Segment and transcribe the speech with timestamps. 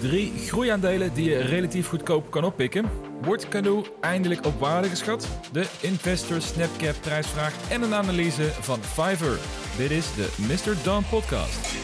[0.00, 2.84] Drie groeiaandelen die je relatief goedkoop kan oppikken.
[3.22, 5.28] Wordt Canoe eindelijk op waarde geschat?
[5.52, 9.38] De Investor Snapcap prijsvraag en een analyse van Fiverr.
[9.76, 10.84] Dit is de Mr.
[10.84, 11.74] Don podcast.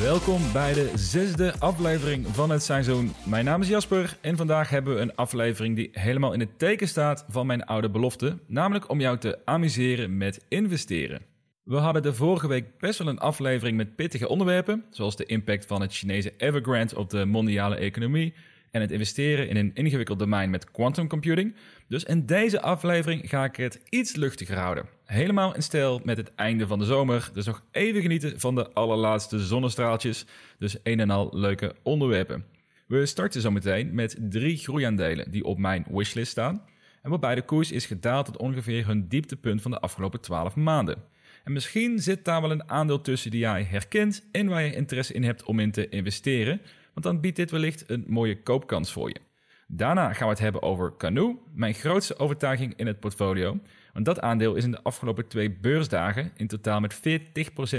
[0.00, 3.12] Welkom bij de zesde aflevering van het seizoen.
[3.24, 6.88] Mijn naam is Jasper en vandaag hebben we een aflevering die helemaal in het teken
[6.88, 11.30] staat van mijn oude belofte, namelijk om jou te amuseren met investeren.
[11.62, 15.66] We hadden de vorige week best wel een aflevering met pittige onderwerpen, zoals de impact
[15.66, 18.34] van het Chinese Evergrande op de mondiale economie
[18.70, 21.56] en het investeren in een ingewikkeld domein met quantum computing.
[21.88, 24.88] Dus in deze aflevering ga ik het iets luchtiger houden.
[25.04, 28.72] Helemaal in stijl met het einde van de zomer, dus nog even genieten van de
[28.72, 30.26] allerlaatste zonnestraaltjes.
[30.58, 32.44] Dus een en al leuke onderwerpen.
[32.86, 36.62] We starten zo meteen met drie groeiaandelen die op mijn wishlist staan.
[37.02, 41.09] En waarbij de koers is gedaald tot ongeveer hun dieptepunt van de afgelopen 12 maanden.
[41.44, 45.12] En misschien zit daar wel een aandeel tussen die jij herkent en waar je interesse
[45.12, 46.60] in hebt om in te investeren,
[46.92, 49.20] want dan biedt dit wellicht een mooie koopkans voor je.
[49.66, 53.60] Daarna gaan we het hebben over Canoe, mijn grootste overtuiging in het portfolio.
[53.92, 57.00] Want dat aandeel is in de afgelopen twee beursdagen in totaal met 40%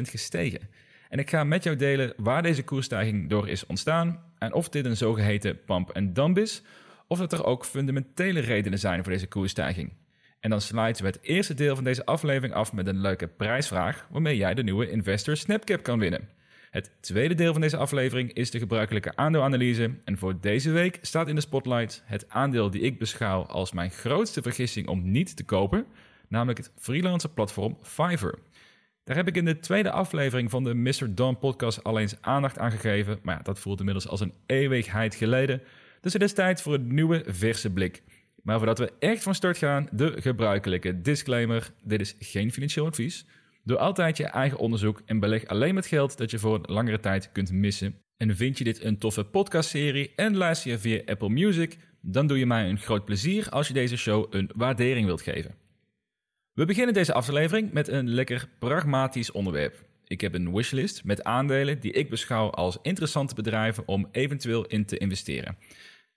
[0.02, 0.69] gestegen.
[1.09, 4.86] En ik ga met jou delen waar deze koersstijging door is ontstaan en of dit
[4.86, 6.61] een zogeheten pump en dump is,
[7.08, 9.93] of dat er ook fundamentele redenen zijn voor deze koersstijging.
[10.42, 14.08] En dan sluiten we het eerste deel van deze aflevering af met een leuke prijsvraag
[14.09, 16.30] waarmee jij de nieuwe Investor Snapcap kan winnen.
[16.72, 19.92] Het tweede deel van deze aflevering is de gebruikelijke aandeelanalyse.
[20.03, 23.92] En voor deze week staat in de spotlight het aandeel die ik beschouw als mijn
[23.92, 25.86] grootste vergissing om niet te kopen,
[26.28, 28.39] namelijk het freelancer platform Fiverr.
[29.03, 31.16] Daar heb ik in de tweede aflevering van de Mr.
[31.16, 35.16] Don podcast al eens aandacht aan gegeven, maar ja, dat voelt inmiddels als een eeuwigheid
[35.16, 35.61] geleden.
[36.02, 38.02] Dus het is tijd voor een nieuwe verse blik.
[38.44, 43.25] Maar voordat we echt van start gaan, de gebruikelijke disclaimer: dit is geen financieel advies.
[43.64, 47.00] Doe altijd je eigen onderzoek en beleg alleen met geld dat je voor een langere
[47.00, 47.95] tijd kunt missen.
[48.17, 52.39] En vind je dit een toffe podcastserie en luister je via Apple Music, dan doe
[52.39, 55.55] je mij een groot plezier als je deze show een waardering wilt geven.
[56.54, 59.89] We beginnen deze aflevering met een lekker pragmatisch onderwerp.
[60.05, 64.86] Ik heb een wishlist met aandelen die ik beschouw als interessante bedrijven om eventueel in
[64.86, 65.58] te investeren.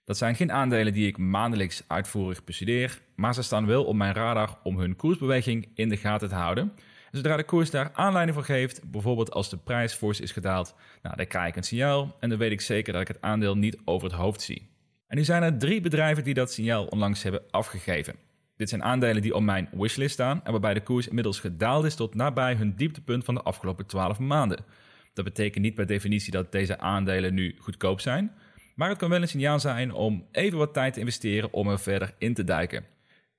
[0.05, 4.13] Dat zijn geen aandelen die ik maandelijks uitvoerig bestudeer, maar ze staan wel op mijn
[4.13, 6.71] radar om hun koersbeweging in de gaten te houden.
[7.11, 10.75] En zodra de koers daar aanleiding voor geeft, bijvoorbeeld als de prijs fors is gedaald,
[11.01, 13.57] nou, dan krijg ik een signaal en dan weet ik zeker dat ik het aandeel
[13.57, 14.69] niet over het hoofd zie.
[15.07, 18.15] En nu zijn er drie bedrijven die dat signaal onlangs hebben afgegeven.
[18.55, 21.95] Dit zijn aandelen die op mijn wishlist staan en waarbij de koers inmiddels gedaald is
[21.95, 24.65] tot nabij hun dieptepunt van de afgelopen 12 maanden.
[25.13, 28.31] Dat betekent niet per definitie dat deze aandelen nu goedkoop zijn,
[28.75, 31.79] maar het kan wel een signaal zijn om even wat tijd te investeren om er
[31.79, 32.85] verder in te duiken.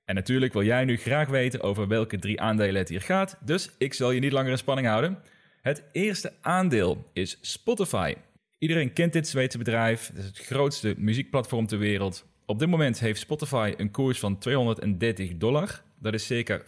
[0.05, 3.69] En natuurlijk wil jij nu graag weten over welke drie aandelen het hier gaat, dus
[3.77, 5.17] ik zal je niet langer in spanning houden.
[5.61, 8.15] Het eerste aandeel is Spotify.
[8.57, 12.25] Iedereen kent dit Zweedse bedrijf, het is het grootste muziekplatform ter wereld.
[12.45, 15.81] Op dit moment heeft Spotify een koers van 230 dollar.
[15.99, 16.63] Dat is circa 40%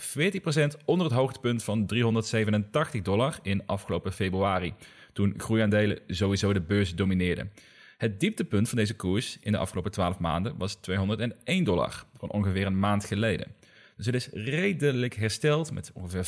[0.85, 4.73] onder het hoogtepunt van 387 dollar in afgelopen februari,
[5.13, 7.51] toen groeiaandelen sowieso de beurs domineerden.
[7.99, 12.65] Het dieptepunt van deze koers in de afgelopen 12 maanden was 201 dollar, van ongeveer
[12.65, 13.47] een maand geleden.
[13.95, 16.25] Dus het is redelijk hersteld met ongeveer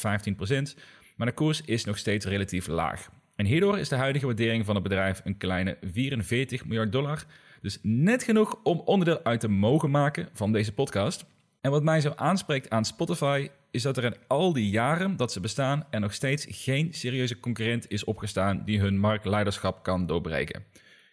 [0.73, 0.79] 15%,
[1.15, 3.09] maar de koers is nog steeds relatief laag.
[3.35, 7.25] En hierdoor is de huidige waardering van het bedrijf een kleine 44 miljard dollar.
[7.61, 11.25] Dus net genoeg om onderdeel uit te mogen maken van deze podcast.
[11.61, 15.31] En wat mij zo aanspreekt aan Spotify is dat er in al die jaren dat
[15.31, 20.63] ze bestaan er nog steeds geen serieuze concurrent is opgestaan die hun marktleiderschap kan doorbreken.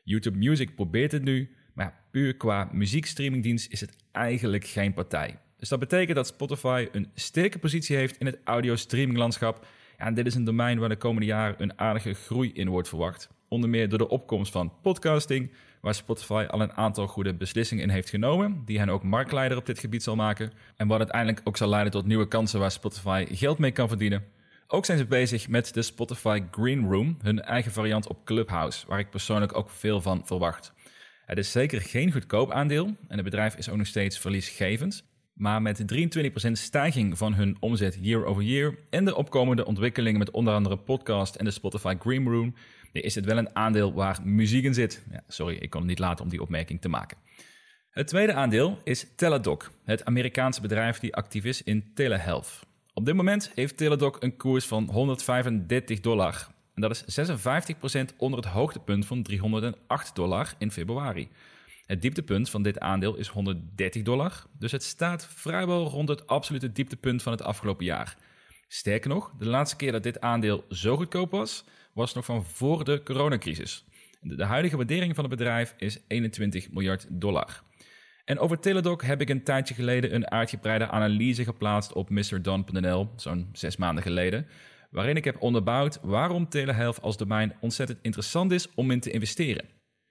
[0.08, 5.38] YouTube Music probeert het nu, maar puur qua muziekstreamingdienst is het eigenlijk geen partij.
[5.56, 9.66] Dus dat betekent dat Spotify een sterke positie heeft in het audio-streaminglandschap.
[9.98, 12.88] Ja, en dit is een domein waar de komende jaren een aardige groei in wordt
[12.88, 13.30] verwacht.
[13.48, 17.90] Onder meer door de opkomst van podcasting, waar Spotify al een aantal goede beslissingen in
[17.90, 20.52] heeft genomen, die hen ook marktleider op dit gebied zal maken.
[20.76, 24.24] En wat uiteindelijk ook zal leiden tot nieuwe kansen waar Spotify geld mee kan verdienen.
[24.70, 28.98] Ook zijn ze bezig met de Spotify Green Room, hun eigen variant op Clubhouse, waar
[28.98, 30.72] ik persoonlijk ook veel van verwacht.
[31.26, 35.04] Het is zeker geen goedkoop aandeel en het bedrijf is ook nog steeds verliesgevend.
[35.34, 35.84] Maar met
[36.48, 40.78] 23% stijging van hun omzet year over year en de opkomende ontwikkelingen met onder andere
[40.78, 42.54] podcast en de Spotify Green Room,
[42.92, 45.04] is het wel een aandeel waar muziek in zit.
[45.10, 47.18] Ja, sorry, ik kon het niet laten om die opmerking te maken.
[47.90, 52.66] Het tweede aandeel is Teladoc, het Amerikaanse bedrijf die actief is in telehealth.
[52.98, 56.48] Op dit moment heeft Teladoc een koers van 135 dollar.
[56.74, 57.30] En dat is
[58.12, 61.28] 56% onder het hoogtepunt van 308 dollar in februari.
[61.86, 66.72] Het dieptepunt van dit aandeel is 130 dollar, dus het staat vrijwel rond het absolute
[66.72, 68.16] dieptepunt van het afgelopen jaar.
[68.68, 72.84] Sterker nog, de laatste keer dat dit aandeel zo goedkoop was, was nog van voor
[72.84, 73.84] de coronacrisis.
[74.20, 77.62] De huidige waardering van het bedrijf is 21 miljard dollar.
[78.28, 83.48] En over Teladoc heb ik een tijdje geleden een uitgebreide analyse geplaatst op MrDon.nl, zo'n
[83.52, 84.46] zes maanden geleden,
[84.90, 89.64] waarin ik heb onderbouwd waarom telehealth als domein ontzettend interessant is om in te investeren.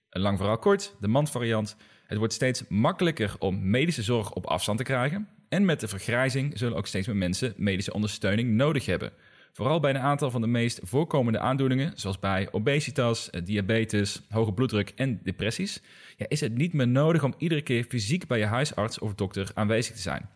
[0.10, 1.76] Een lang verhaal kort, de mandvariant.
[2.06, 5.28] Het wordt steeds makkelijker om medische zorg op afstand te krijgen.
[5.50, 9.12] En met de vergrijzing zullen ook steeds meer mensen medische ondersteuning nodig hebben.
[9.58, 14.54] Vooral bij een aantal van de meest voorkomende aandoeningen, zoals bij obesitas, eh, diabetes, hoge
[14.54, 15.82] bloeddruk en depressies,
[16.18, 19.52] ja, is het niet meer nodig om iedere keer fysiek bij je huisarts of dokter
[19.54, 20.30] aanwezig te zijn.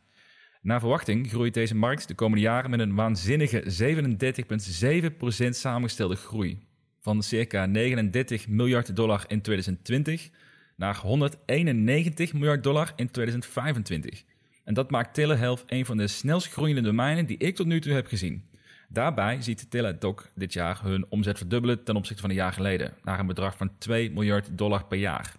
[0.62, 6.60] Naar verwachting groeit deze markt de komende jaren met een waanzinnige 37,7% samengestelde groei.
[7.00, 10.30] Van circa 39 miljard dollar in 2020
[10.76, 14.24] naar 191 miljard dollar in 2025.
[14.64, 17.94] En dat maakt telehealth een van de snelst groeiende domeinen die ik tot nu toe
[17.94, 18.50] heb gezien.
[18.94, 23.20] Daarbij ziet Teladoc dit jaar hun omzet verdubbelen ten opzichte van een jaar geleden, naar
[23.20, 25.36] een bedrag van 2 miljard dollar per jaar.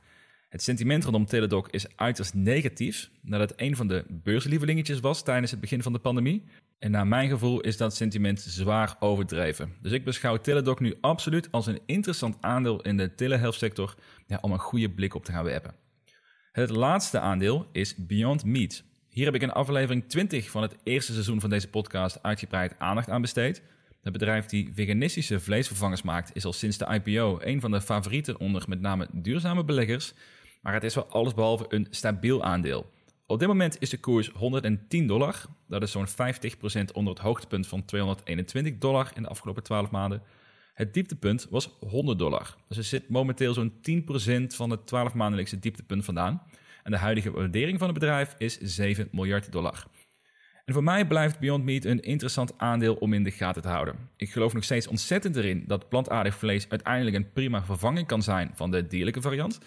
[0.48, 5.60] Het sentiment rondom Teladoc is uiterst negatief, nadat een van de beurslievelingetjes was tijdens het
[5.60, 6.44] begin van de pandemie.
[6.78, 9.72] En naar mijn gevoel is dat sentiment zwaar overdreven.
[9.80, 13.94] Dus ik beschouw Teladoc nu absoluut als een interessant aandeel in de telehealth sector
[14.26, 15.74] ja, om een goede blik op te gaan werpen.
[16.52, 18.84] Het laatste aandeel is Beyond Meat.
[19.12, 23.08] Hier heb ik in aflevering 20 van het eerste seizoen van deze podcast uitgebreid aandacht
[23.08, 23.62] aan besteed.
[24.02, 28.40] Het bedrijf die veganistische vleesvervangers maakt is al sinds de IPO een van de favorieten
[28.40, 30.12] onder met name duurzame beleggers.
[30.62, 32.90] Maar het is wel allesbehalve een stabiel aandeel.
[33.26, 35.44] Op dit moment is de koers 110 dollar.
[35.68, 36.12] Dat is zo'n 50%
[36.92, 40.22] onder het hoogtepunt van 221 dollar in de afgelopen 12 maanden.
[40.74, 42.56] Het dieptepunt was 100 dollar.
[42.68, 46.42] Dus er zit momenteel zo'n 10% van het 12 maandelijkse dieptepunt vandaan.
[46.82, 49.86] En de huidige waardering van het bedrijf is 7 miljard dollar.
[50.64, 53.94] En voor mij blijft Beyond Meat een interessant aandeel om in de gaten te houden.
[54.16, 58.50] Ik geloof nog steeds ontzettend erin dat plantaardig vlees uiteindelijk een prima vervanging kan zijn
[58.54, 59.60] van de dierlijke variant.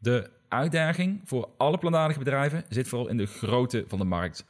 [0.00, 4.46] De uitdaging voor alle plantaardige bedrijven zit vooral in de grootte van de markt.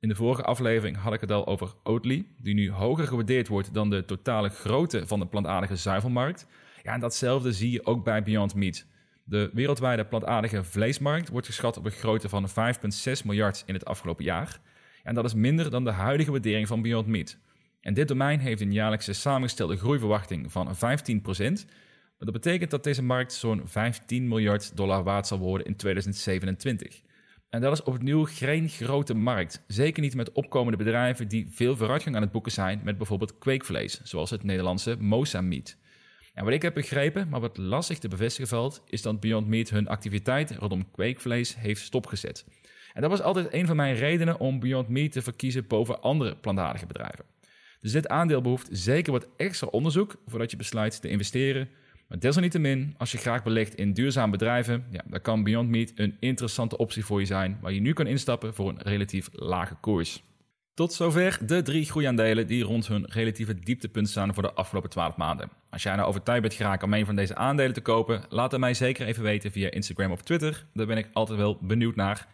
[0.00, 3.74] In de vorige aflevering had ik het al over Oatly, die nu hoger gewaardeerd wordt
[3.74, 6.46] dan de totale grootte van de plantaardige zuivelmarkt.
[6.82, 8.86] Ja, en datzelfde zie je ook bij Beyond Meat.
[9.24, 12.54] De wereldwijde plantaardige vleesmarkt wordt geschat op een grootte van 5,6
[13.24, 14.60] miljard in het afgelopen jaar.
[15.02, 17.38] En dat is minder dan de huidige waardering van Beyond Meat.
[17.80, 20.78] En dit domein heeft een jaarlijkse samengestelde groeiverwachting van 15%.
[22.22, 27.00] Maar dat betekent dat deze markt zo'n 15 miljard dollar waard zal worden in 2027.
[27.50, 29.62] En dat is opnieuw geen grote markt.
[29.66, 34.00] Zeker niet met opkomende bedrijven die veel vooruitgang aan het boeken zijn met bijvoorbeeld kweekvlees,
[34.02, 35.76] zoals het Nederlandse Mosa Meat.
[36.34, 39.70] En wat ik heb begrepen, maar wat lastig te bevestigen valt, is dat Beyond Meat
[39.70, 42.44] hun activiteit rondom kweekvlees heeft stopgezet.
[42.92, 46.36] En dat was altijd een van mijn redenen om Beyond Meat te verkiezen boven andere
[46.36, 47.24] plantaardige bedrijven.
[47.80, 51.68] Dus dit aandeel behoeft zeker wat extra onderzoek voordat je besluit te investeren.
[52.08, 56.16] Maar desalniettemin, als je graag belegt in duurzame bedrijven, ja, dan kan Beyond Meat een
[56.20, 60.22] interessante optie voor je zijn, waar je nu kan instappen voor een relatief lage koers.
[60.74, 65.16] Tot zover de drie groeiaandelen die rond hun relatieve dieptepunt staan voor de afgelopen 12
[65.16, 65.50] maanden.
[65.70, 68.60] Als jij nou overtuigd bent geraakt om een van deze aandelen te kopen, laat het
[68.60, 70.66] mij zeker even weten via Instagram of Twitter.
[70.74, 72.28] Daar ben ik altijd wel benieuwd naar.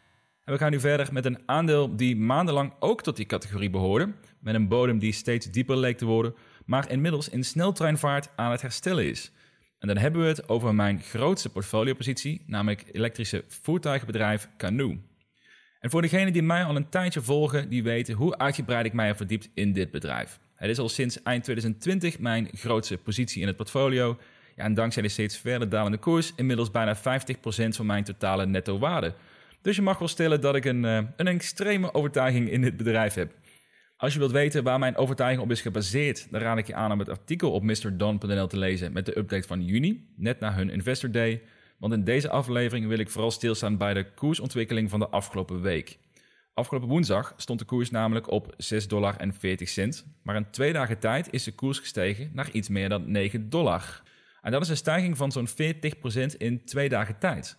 [0.44, 4.12] En we gaan nu verder met een aandeel die maandenlang ook tot die categorie behoorde,
[4.40, 8.62] met een bodem die steeds dieper leek te worden, maar inmiddels in sneltreinvaart aan het
[8.62, 9.32] herstellen is.
[9.78, 14.98] En dan hebben we het over mijn grootste portfoliopositie, namelijk elektrische voertuigenbedrijf Canoe.
[15.80, 19.06] En voor degenen die mij al een tijdje volgen, die weten hoe uitgebreid ik mij
[19.06, 20.38] heb verdiept in dit bedrijf.
[20.54, 24.18] Het is al sinds eind 2020 mijn grootste positie in het portfolio.
[24.56, 27.00] Ja, en dankzij de steeds verder dalende koers inmiddels bijna 50%
[27.76, 29.14] van mijn totale netto waarde.
[29.62, 33.14] Dus je mag wel stellen dat ik een, eh, een extreme overtuiging in dit bedrijf
[33.14, 33.32] heb.
[33.96, 36.92] Als je wilt weten waar mijn overtuiging op is gebaseerd, dan raad ik je aan
[36.92, 40.70] om het artikel op mrdon.nl te lezen met de update van juni, net na hun
[40.70, 41.42] Investor Day.
[41.78, 45.98] Want in deze aflevering wil ik vooral stilstaan bij de koersontwikkeling van de afgelopen week.
[46.54, 49.16] Afgelopen woensdag stond de koers namelijk op 6,40 dollar.
[50.22, 54.02] Maar in twee dagen tijd is de koers gestegen naar iets meer dan 9 dollar.
[54.42, 57.58] En dat is een stijging van zo'n 40% in twee dagen tijd.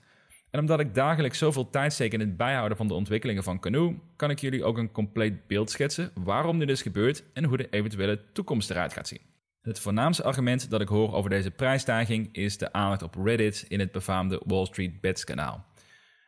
[0.51, 3.95] En omdat ik dagelijks zoveel tijd steek in het bijhouden van de ontwikkelingen van Canoe,
[4.15, 7.69] kan ik jullie ook een compleet beeld schetsen waarom dit is gebeurd en hoe de
[7.69, 9.28] eventuele toekomst eruit gaat zien.
[9.61, 13.79] Het voornaamste argument dat ik hoor over deze prijsstijging is de aandacht op Reddit in
[13.79, 15.65] het befaamde Wall Street Bets kanaal.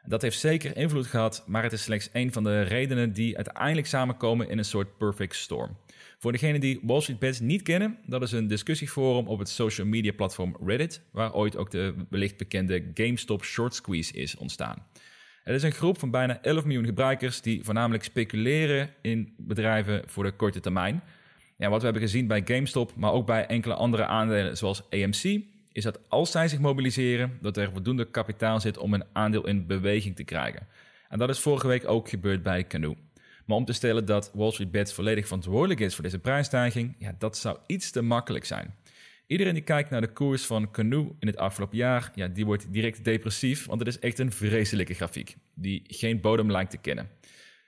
[0.05, 3.87] Dat heeft zeker invloed gehad, maar het is slechts een van de redenen die uiteindelijk
[3.87, 5.77] samenkomen in een soort perfect storm.
[6.17, 9.87] Voor degenen die Wall Street Bets niet kennen, dat is een discussieforum op het social
[9.87, 14.85] media platform Reddit, waar ooit ook de wellicht bekende GameStop short squeeze is ontstaan.
[15.43, 20.23] Het is een groep van bijna 11 miljoen gebruikers die voornamelijk speculeren in bedrijven voor
[20.23, 21.03] de korte termijn.
[21.69, 25.41] Wat we hebben gezien bij GameStop, maar ook bij enkele andere aandelen zoals AMC,
[25.71, 29.65] is dat als zij zich mobiliseren, dat er voldoende kapitaal zit om een aandeel in
[29.65, 30.67] beweging te krijgen.
[31.09, 32.95] En dat is vorige week ook gebeurd bij Canoe.
[33.45, 37.15] Maar om te stellen dat Wall Street Bets volledig verantwoordelijk is voor deze prijsstijging, ja,
[37.17, 38.75] dat zou iets te makkelijk zijn.
[39.27, 42.73] Iedereen die kijkt naar de koers van Canoe in het afgelopen jaar, ja, die wordt
[42.73, 47.09] direct depressief, want het is echt een vreselijke grafiek die geen bodem lijkt te kennen.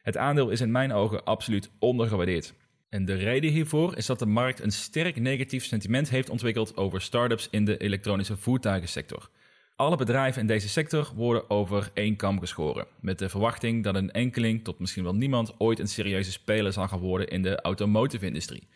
[0.01, 2.53] Het aandeel is in mijn ogen absoluut ondergewaardeerd.
[2.93, 7.01] En de reden hiervoor is dat de markt een sterk negatief sentiment heeft ontwikkeld over
[7.01, 9.29] startups in de elektronische voertuigensector.
[9.75, 14.11] Alle bedrijven in deze sector worden over één kam geschoren, met de verwachting dat een
[14.11, 18.67] enkeling tot misschien wel niemand ooit een serieuze speler zal gaan worden in de automotive-industrie.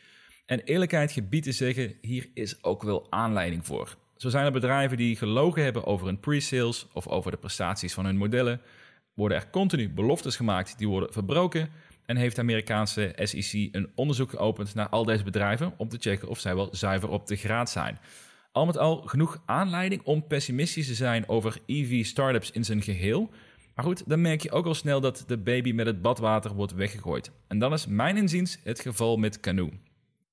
[0.45, 3.95] En eerlijkheid gebied te zeggen, hier is ook wel aanleiding voor.
[4.15, 8.05] Zo zijn er bedrijven die gelogen hebben over hun pre-sales of over de prestaties van
[8.05, 8.61] hun modellen,
[9.13, 11.69] worden er continu beloftes gemaakt die worden verbroken
[12.07, 16.27] en heeft de Amerikaanse SEC een onderzoek geopend naar al deze bedrijven om te checken
[16.27, 17.99] of zij wel zuiver op de graad zijn.
[18.51, 23.29] Al met al genoeg aanleiding om pessimistisch te zijn over EV-startups in zijn geheel.
[23.75, 26.73] Maar goed, dan merk je ook al snel dat de baby met het badwater wordt
[26.73, 27.31] weggegooid.
[27.47, 29.71] En dan is mijn inziens het geval met Canoe.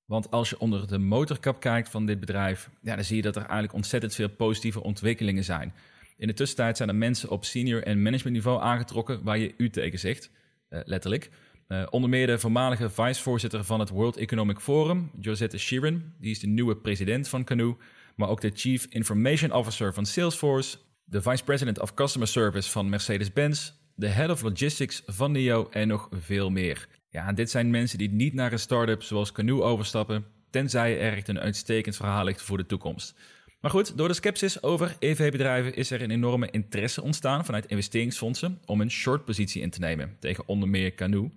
[0.06, 3.36] Want als je onder de motorkap kijkt van dit bedrijf, ja, dan zie je dat
[3.36, 5.74] er eigenlijk ontzettend veel positieve ontwikkelingen zijn.
[6.16, 9.98] In de tussentijd zijn er mensen op senior en managementniveau aangetrokken waar je u tegen
[9.98, 10.30] zegt,
[10.70, 11.30] uh, letterlijk.
[11.68, 16.38] Uh, onder meer de voormalige vicevoorzitter van het World Economic Forum, Josette Sheeran, die is
[16.38, 17.76] de nieuwe president van Canoe,
[18.16, 22.88] maar ook de Chief Information Officer van Salesforce, de Vice President of Customer Service van
[22.88, 26.88] Mercedes-Benz, de Head of Logistics van NIO en nog veel meer.
[27.08, 31.28] Ja, dit zijn mensen die niet naar een start-up zoals Canoe overstappen, tenzij er echt
[31.28, 33.14] een uitstekend verhaal ligt voor de toekomst.
[33.60, 38.58] Maar goed, door de sceptisch over EV-bedrijven is er een enorme interesse ontstaan vanuit investeringsfondsen
[38.64, 41.30] om een short-positie in te nemen tegen onder meer Canoe,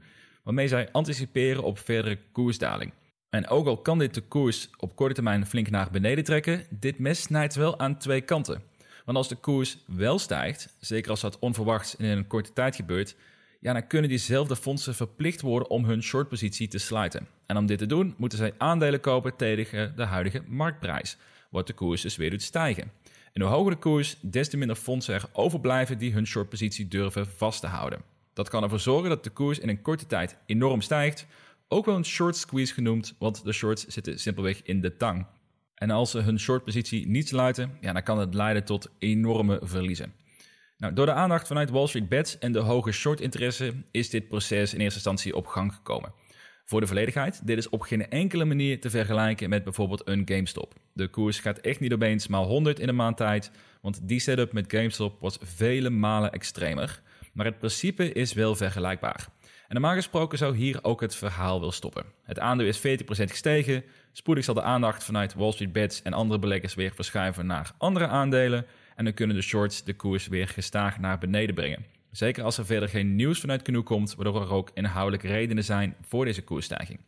[0.48, 2.92] waarmee zij anticiperen op verdere koersdaling.
[3.30, 7.00] En ook al kan dit de koers op korte termijn flink naar beneden trekken, dit
[7.00, 8.62] mes snijdt wel aan twee kanten.
[9.06, 13.16] Want als de koers wel stijgt, zeker als dat onverwachts in een korte tijd gebeurt,
[13.60, 17.28] ja, dan kunnen diezelfde fondsen verplicht worden om hun shortpositie te sluiten.
[17.46, 21.18] En om dit te doen, moeten zij aandelen kopen tegen de huidige marktprijs,
[21.50, 22.92] wat de koers dus weer doet stijgen.
[23.34, 27.28] En hoe hoger de koers, des te minder fondsen er overblijven die hun shortpositie durven
[27.28, 28.16] vast te houden.
[28.38, 31.28] Dat kan ervoor zorgen dat de koers in een korte tijd enorm stijgt,
[31.68, 35.28] ook wel een short squeeze genoemd, want de shorts zitten simpelweg in de tang.
[35.76, 40.14] En als ze hun shortpositie niet sluiten, ja, dan kan het leiden tot enorme verliezen.
[40.78, 44.74] Nou, door de aandacht vanuit Wall Street Bets en de hoge shortinteresse is dit proces
[44.74, 46.14] in eerste instantie op gang gekomen.
[46.66, 50.74] Voor de volledigheid, dit is op geen enkele manier te vergelijken met bijvoorbeeld een GameStop.
[50.94, 53.52] De koers gaat echt niet opeens maal 100 in een maand tijd,
[53.82, 57.02] want die setup met GameStop was vele malen extremer.
[57.38, 59.28] Maar het principe is wel vergelijkbaar.
[59.42, 62.06] En normaal gesproken zou hier ook het verhaal wel stoppen.
[62.24, 63.84] Het aandeel is 40% gestegen.
[64.12, 68.08] Spoedig zal de aandacht vanuit Wall Street Bets en andere beleggers weer verschuiven naar andere
[68.08, 68.66] aandelen.
[68.96, 71.86] En dan kunnen de shorts de koers weer gestaag naar beneden brengen.
[72.12, 75.96] Zeker als er verder geen nieuws vanuit Canoe komt, waardoor er ook inhoudelijke redenen zijn
[76.02, 77.00] voor deze koersstijging.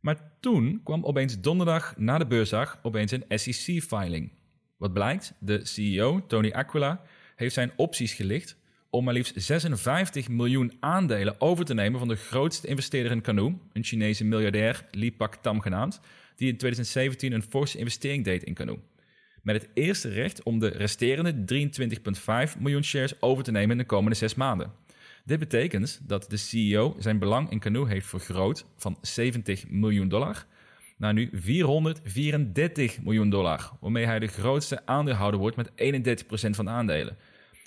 [0.00, 4.32] Maar toen kwam opeens donderdag na de beursdag opeens een SEC-filing.
[4.76, 5.34] Wat blijkt?
[5.38, 7.00] De CEO, Tony Aquila,
[7.36, 8.56] heeft zijn opties gelicht
[8.90, 13.54] om maar liefst 56 miljoen aandelen over te nemen van de grootste investeerder in Canoe,
[13.72, 16.00] een Chinese miljardair, Li Pak Tam genaamd,
[16.36, 18.78] die in 2017 een forse investering deed in Canoe.
[19.42, 21.34] Met het eerste recht om de resterende
[22.54, 24.72] 23,5 miljoen shares over te nemen in de komende zes maanden.
[25.24, 30.46] Dit betekent dat de CEO zijn belang in Canoe heeft vergroot van 70 miljoen dollar
[30.96, 36.70] naar nu 434 miljoen dollar, waarmee hij de grootste aandeelhouder wordt met 31% van de
[36.70, 37.16] aandelen.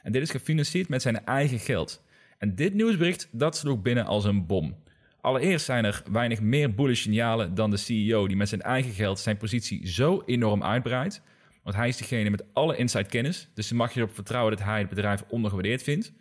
[0.03, 2.03] En dit is gefinancierd met zijn eigen geld.
[2.38, 4.75] En dit nieuwsbericht, dat sloeg binnen als een bom.
[5.22, 9.20] Allereerst zijn er weinig meer bullish signalen dan de CEO die met zijn eigen geld
[9.20, 11.22] zijn positie zo enorm uitbreidt.
[11.63, 14.65] Want hij is degene met alle inside kennis, dus je mag je erop vertrouwen dat
[14.65, 16.13] hij het bedrijf ondergewaardeerd vindt.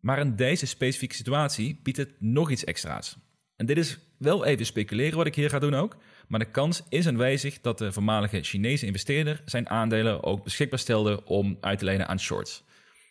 [0.00, 3.16] Maar in deze specifieke situatie biedt het nog iets extra's.
[3.56, 5.96] En dit is wel even speculeren wat ik hier ga doen ook,
[6.28, 11.24] maar de kans is aanwezig dat de voormalige Chinese investeerder zijn aandelen ook beschikbaar stelde
[11.24, 12.64] om uit te lenen aan shorts.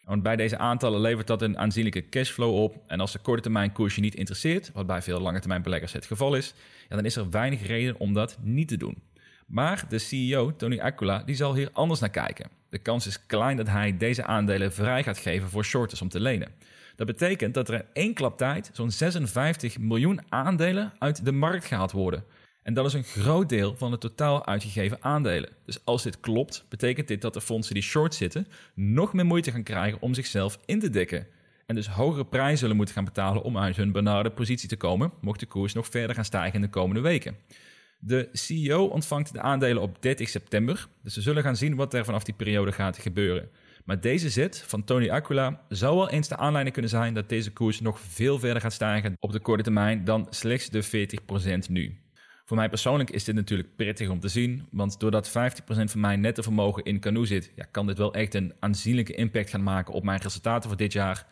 [0.07, 2.83] Want bij deze aantallen levert dat een aanzienlijke cashflow op.
[2.87, 5.93] En als de korte termijn koers je niet interesseert, wat bij veel lange termijn beleggers
[5.93, 6.53] het geval is,
[6.89, 9.01] dan is er weinig reden om dat niet te doen.
[9.47, 12.49] Maar de CEO, Tony Aquila, die zal hier anders naar kijken.
[12.69, 16.19] De kans is klein dat hij deze aandelen vrij gaat geven voor shorters om te
[16.19, 16.51] lenen.
[16.95, 21.65] Dat betekent dat er in één klap tijd zo'n 56 miljoen aandelen uit de markt
[21.65, 22.23] gehaald worden.
[22.67, 25.49] En dat is een groot deel van de totaal uitgegeven aandelen.
[25.65, 29.51] Dus als dit klopt, betekent dit dat de fondsen die short zitten nog meer moeite
[29.51, 31.27] gaan krijgen om zichzelf in te dekken.
[31.65, 35.11] En dus hogere prijzen zullen moeten gaan betalen om uit hun benarde positie te komen,
[35.21, 37.37] mocht de koers nog verder gaan stijgen in de komende weken.
[37.99, 42.05] De CEO ontvangt de aandelen op 30 september, dus we zullen gaan zien wat er
[42.05, 43.49] vanaf die periode gaat gebeuren.
[43.85, 47.51] Maar deze zet van Tony Aquila zou wel eens de aanleiding kunnen zijn dat deze
[47.51, 51.09] koers nog veel verder gaat stijgen op de korte termijn dan slechts de
[51.65, 51.97] 40% nu.
[52.47, 55.31] Voor mij persoonlijk is dit natuurlijk prettig om te zien, want doordat 50%
[55.65, 59.49] van mijn nette vermogen in Canoe zit, ja, kan dit wel echt een aanzienlijke impact
[59.49, 61.25] gaan maken op mijn resultaten voor dit jaar.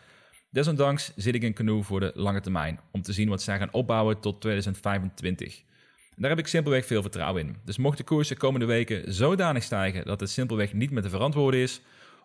[0.49, 3.73] Desondanks zit ik in Canoe voor de lange termijn, om te zien wat zij gaan
[3.73, 5.63] opbouwen tot 2025.
[6.15, 7.55] Daar heb ik simpelweg veel vertrouwen in.
[7.65, 11.09] Dus mocht de koers de komende weken zodanig stijgen dat het simpelweg niet meer te
[11.09, 11.81] verantwoorden is,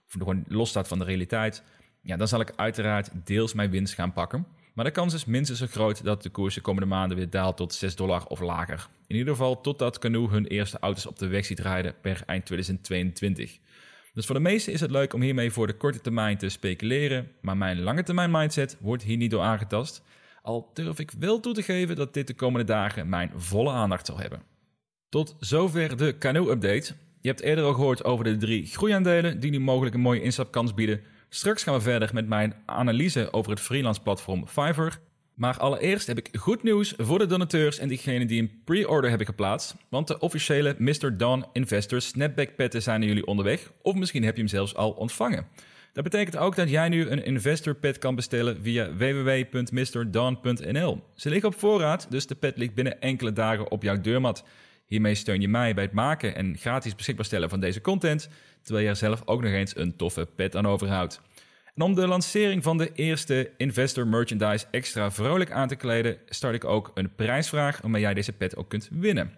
[0.06, 1.62] of gewoon los staat van de realiteit,
[2.02, 4.46] ja, dan zal ik uiteraard deels mijn winst gaan pakken.
[4.80, 7.56] Maar de kans is minstens zo groot dat de koers de komende maanden weer daalt
[7.56, 8.88] tot 6 dollar of lager.
[9.06, 12.46] In ieder geval totdat Canoe hun eerste auto's op de weg ziet rijden per eind
[12.46, 13.58] 2022.
[14.12, 17.30] Dus voor de meesten is het leuk om hiermee voor de korte termijn te speculeren,
[17.40, 20.02] maar mijn lange termijn mindset wordt hier niet door aangetast.
[20.42, 24.06] Al durf ik wel toe te geven dat dit de komende dagen mijn volle aandacht
[24.06, 24.42] zal hebben.
[25.08, 26.94] Tot zover de Canoe-update.
[27.20, 30.74] Je hebt eerder al gehoord over de drie groeiaandelen die nu mogelijk een mooie instapkans
[30.74, 31.00] bieden.
[31.32, 34.98] Straks gaan we verder met mijn analyse over het freelance platform Fiverr.
[35.34, 39.26] Maar allereerst heb ik goed nieuws voor de donateurs en diegenen die een pre-order hebben
[39.26, 39.74] geplaatst.
[39.88, 41.16] Want de officiële Mr.
[41.16, 43.72] Don Investor Snapback petten zijn jullie onderweg.
[43.82, 45.46] Of misschien heb je hem zelfs al ontvangen.
[45.92, 50.22] Dat betekent ook dat jij nu een investor pet kan bestellen via www.mrdon.nl.
[51.14, 54.44] Ze liggen op voorraad, dus de pet ligt binnen enkele dagen op jouw deurmat.
[54.90, 58.28] Hiermee steun je mij bij het maken en gratis beschikbaar stellen van deze content,
[58.62, 61.20] terwijl je er zelf ook nog eens een toffe pet aan overhoudt.
[61.74, 66.54] En om de lancering van de eerste Investor Merchandise extra vrolijk aan te kleden, start
[66.54, 69.32] ik ook een prijsvraag waarmee jij deze pet ook kunt winnen.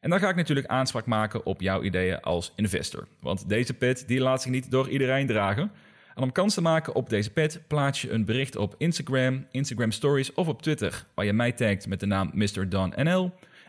[0.00, 3.06] En dan ga ik natuurlijk aanspraak maken op jouw ideeën als investor.
[3.20, 5.72] Want deze pet die laat zich niet door iedereen dragen.
[6.14, 9.90] En om kans te maken op deze pet plaats je een bericht op Instagram, Instagram
[9.90, 12.68] Stories of op Twitter, waar je mij tagt met de naam Mr.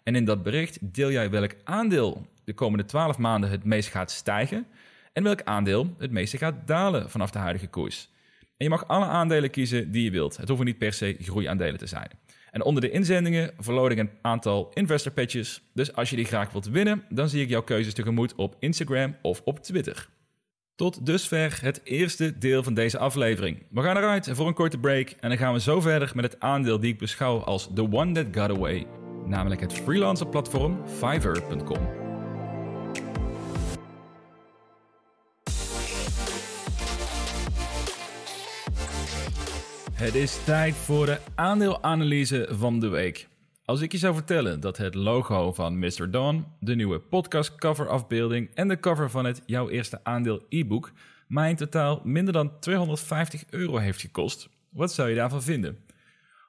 [0.03, 4.11] En in dat bericht deel jij welk aandeel de komende 12 maanden het meest gaat
[4.11, 4.67] stijgen
[5.13, 8.09] en welk aandeel het meeste gaat dalen vanaf de huidige koers.
[8.39, 10.37] En je mag alle aandelen kiezen die je wilt.
[10.37, 12.09] Het hoeven niet per se groeiaandelen te zijn.
[12.51, 15.61] En onder de inzendingen verloot ik een aantal investor patches.
[15.73, 19.15] Dus als je die graag wilt winnen, dan zie ik jouw keuzes tegemoet op Instagram
[19.21, 20.09] of op Twitter.
[20.75, 23.63] Tot dusver het eerste deel van deze aflevering.
[23.69, 26.39] We gaan eruit voor een korte break en dan gaan we zo verder met het
[26.39, 28.85] aandeel die ik beschouw als the one that got away,
[29.25, 31.99] namelijk het freelancer platform Fiverr.com.
[39.93, 43.27] Het is tijd voor de aandeelanalyse van de week.
[43.65, 46.11] Als ik je zou vertellen dat het logo van Mr.
[46.11, 50.91] Dawn, de nieuwe podcast cover afbeelding en de cover van het Jouw Eerste Aandeel e-book
[51.27, 55.77] mij in totaal minder dan 250 euro heeft gekost, wat zou je daarvan vinden?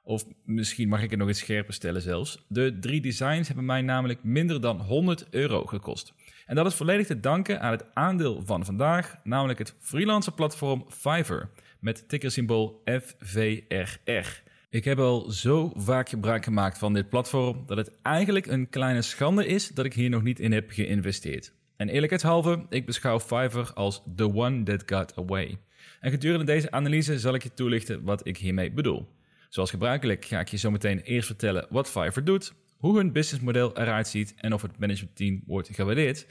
[0.03, 2.45] Of misschien mag ik het nog iets scherper stellen zelfs.
[2.47, 6.13] De drie designs hebben mij namelijk minder dan 100 euro gekost.
[6.45, 10.85] En dat is volledig te danken aan het aandeel van vandaag, namelijk het freelancer platform
[10.89, 14.43] Fiverr met tickersymbool FVRR.
[14.69, 19.01] Ik heb al zo vaak gebruik gemaakt van dit platform dat het eigenlijk een kleine
[19.01, 21.53] schande is dat ik hier nog niet in heb geïnvesteerd.
[21.75, 25.57] En eerlijkheidshalve, ik beschouw Fiverr als the one that got away.
[25.99, 29.07] En gedurende deze analyse zal ik je toelichten wat ik hiermee bedoel.
[29.53, 34.07] Zoals gebruikelijk ga ik je zometeen eerst vertellen wat Fiverr doet, hoe hun businessmodel eruit
[34.07, 36.25] ziet en of het managementteam wordt gewaardeerd.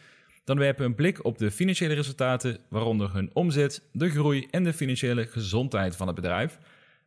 [0.45, 4.65] Dan werpen we een blik op de financiële resultaten, waaronder hun omzet, de groei en
[4.65, 6.59] de financiële gezondheid van het bedrijf.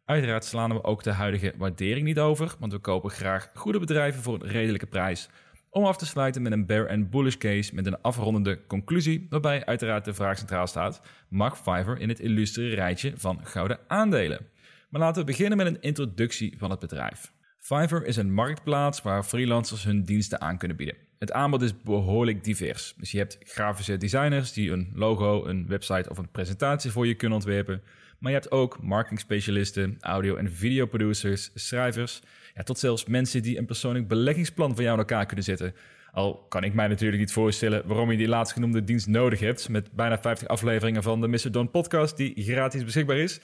[0.05, 4.21] Uiteraard slaan we ook de huidige waardering niet over, want we kopen graag goede bedrijven
[4.21, 5.29] voor een redelijke prijs.
[5.69, 9.65] Om af te sluiten met een bear and bullish case met een afrondende conclusie, waarbij
[9.65, 14.53] uiteraard de vraag centraal staat: mag Fiverr in het illustere rijtje van gouden aandelen?
[14.95, 17.31] Maar laten we beginnen met een introductie van het bedrijf.
[17.57, 20.95] Fiverr is een marktplaats waar freelancers hun diensten aan kunnen bieden.
[21.19, 22.93] Het aanbod is behoorlijk divers.
[22.97, 27.15] Dus je hebt grafische designers die een logo, een website of een presentatie voor je
[27.15, 27.81] kunnen ontwerpen.
[28.19, 32.21] Maar je hebt ook marketingspecialisten, audio- en videoproducers, schrijvers,
[32.53, 35.73] ja, tot zelfs mensen die een persoonlijk beleggingsplan voor jou in elkaar kunnen zetten.
[36.11, 39.91] Al kan ik mij natuurlijk niet voorstellen waarom je die laatstgenoemde dienst nodig hebt met
[39.91, 41.51] bijna 50 afleveringen van de Mr.
[41.51, 43.41] Don podcast die gratis beschikbaar is.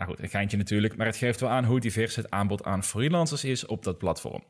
[0.00, 2.84] Nou goed, een geintje natuurlijk, maar het geeft wel aan hoe divers het aanbod aan
[2.84, 4.44] freelancers is op dat platform.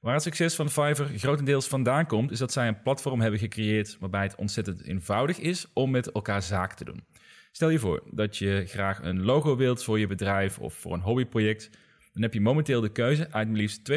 [0.00, 3.96] Waar het succes van Fiverr grotendeels vandaan komt, is dat zij een platform hebben gecreëerd
[4.00, 7.04] waarbij het ontzettend eenvoudig is om met elkaar zaken te doen.
[7.52, 11.00] Stel je voor dat je graag een logo wilt voor je bedrijf of voor een
[11.00, 11.70] hobbyproject.
[12.12, 13.92] Dan heb je momenteel de keuze uit maar liefst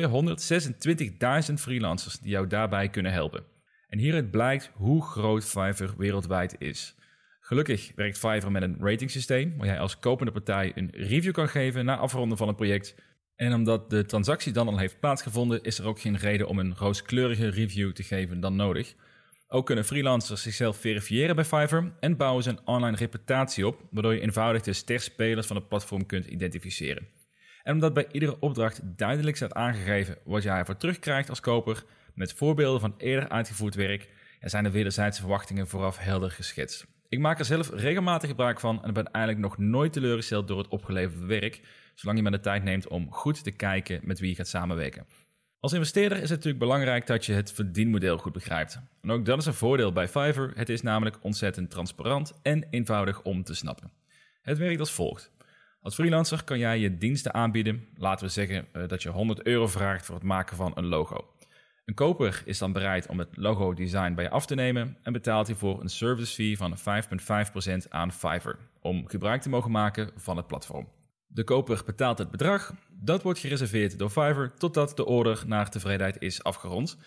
[1.50, 3.44] 226.000 freelancers die jou daarbij kunnen helpen.
[3.88, 6.97] En hieruit blijkt hoe groot Fiverr wereldwijd is.
[7.48, 11.86] Gelukkig werkt Fiverr met een ratingsysteem waar jij als kopende partij een review kan geven
[11.86, 12.96] na afronden van het project
[13.36, 16.76] En omdat de transactie dan al heeft plaatsgevonden, is er ook geen reden om een
[16.78, 18.94] rooskleurige review te geven dan nodig.
[19.48, 24.14] Ook kunnen freelancers zichzelf verifiëren bij Fiverr en bouwen ze een online reputatie op, waardoor
[24.14, 27.08] je eenvoudig de sterspelers van het platform kunt identificeren.
[27.64, 31.84] En omdat bij iedere opdracht duidelijk staat aangegeven wat jij ervoor terugkrijgt als koper,
[32.14, 36.97] met voorbeelden van eerder uitgevoerd werk, zijn de wederzijdse verwachtingen vooraf helder geschetst.
[37.10, 40.68] Ik maak er zelf regelmatig gebruik van en ben eigenlijk nog nooit teleurgesteld door het
[40.68, 41.62] opgeleverde werk,
[41.96, 45.06] zolang je maar de tijd neemt om goed te kijken met wie je gaat samenwerken.
[45.60, 48.80] Als investeerder is het natuurlijk belangrijk dat je het verdienmodel goed begrijpt.
[49.02, 50.52] En ook dat is een voordeel bij Fiverr.
[50.56, 53.92] Het is namelijk ontzettend transparant en eenvoudig om te snappen.
[54.42, 55.32] Het werkt als volgt.
[55.82, 57.88] Als freelancer kan jij je diensten aanbieden.
[57.96, 61.37] Laten we zeggen eh, dat je 100 euro vraagt voor het maken van een logo.
[61.88, 65.48] Een koper is dan bereid om het logo-design bij je af te nemen en betaalt
[65.48, 70.48] hiervoor een service fee van 5,5% aan Fiverr om gebruik te mogen maken van het
[70.48, 70.88] platform.
[71.28, 76.22] De koper betaalt het bedrag, dat wordt gereserveerd door Fiverr totdat de order naar tevredenheid
[76.22, 76.98] is afgerond.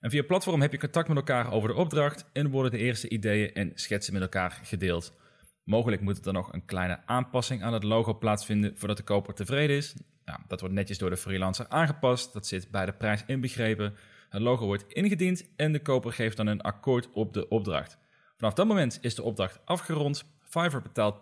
[0.00, 3.08] En via platform heb je contact met elkaar over de opdracht en worden de eerste
[3.08, 5.12] ideeën en schetsen met elkaar gedeeld.
[5.64, 9.34] Mogelijk moet er dan nog een kleine aanpassing aan het logo plaatsvinden voordat de koper
[9.34, 9.94] tevreden is.
[10.46, 13.94] Dat wordt netjes door de freelancer aangepast, dat zit bij de prijs inbegrepen.
[14.28, 17.98] Het logo wordt ingediend en de koper geeft dan een akkoord op de opdracht.
[18.36, 20.24] Vanaf dat moment is de opdracht afgerond.
[20.42, 21.20] Fiverr betaalt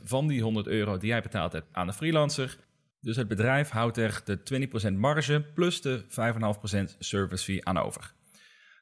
[0.00, 2.58] 80% van die 100 euro die jij betaald hebt aan de freelancer.
[3.00, 8.12] Dus het bedrijf houdt er de 20% marge plus de 5,5% service fee aan over.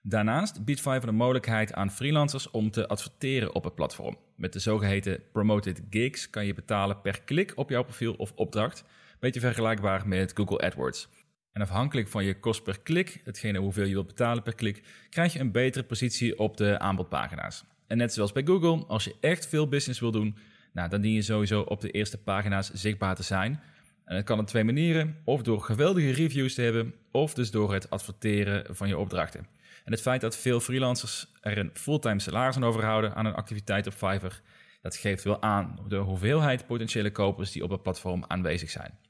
[0.02, 4.16] Daarnaast biedt Fiverr de mogelijkheid aan freelancers om te adverteren op het platform.
[4.36, 8.84] Met de zogeheten promoted gigs kan je betalen per klik op jouw profiel of opdracht.
[9.20, 11.08] Beetje vergelijkbaar met Google AdWords.
[11.56, 15.32] En afhankelijk van je kost per klik, hetgene hoeveel je wilt betalen per klik, krijg
[15.32, 17.64] je een betere positie op de aanbodpagina's.
[17.86, 20.36] En net zoals bij Google, als je echt veel business wil doen,
[20.72, 23.60] nou, dan dien je sowieso op de eerste pagina's zichtbaar te zijn.
[24.04, 27.72] En dat kan op twee manieren, of door geweldige reviews te hebben, of dus door
[27.72, 29.46] het adverteren van je opdrachten.
[29.84, 33.86] En het feit dat veel freelancers er een fulltime salaris aan overhouden aan een activiteit
[33.86, 34.40] op Fiverr,
[34.82, 39.05] dat geeft wel aan de hoeveelheid potentiële kopers die op het platform aanwezig zijn.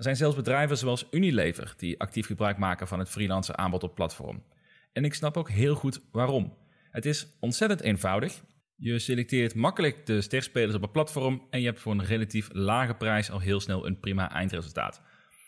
[0.00, 3.94] Er zijn zelfs bedrijven zoals Unilever die actief gebruik maken van het freelancer aanbod op
[3.94, 4.42] platform.
[4.92, 6.56] En ik snap ook heel goed waarom.
[6.90, 8.42] Het is ontzettend eenvoudig.
[8.76, 12.94] Je selecteert makkelijk de sterspelers op het platform en je hebt voor een relatief lage
[12.94, 15.02] prijs al heel snel een prima eindresultaat.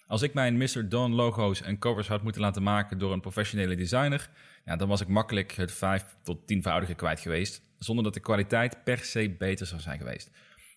[0.07, 0.89] Als ik mijn Mr.
[0.89, 4.31] Don logo's en covers had moeten laten maken door een professionele designer,
[4.65, 8.85] ja, dan was ik makkelijk het vijf tot tienvoudige kwijt geweest, zonder dat de kwaliteit
[8.85, 10.31] per se beter zou zijn geweest.